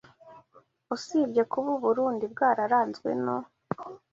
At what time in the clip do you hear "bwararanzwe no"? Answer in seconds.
2.33-3.37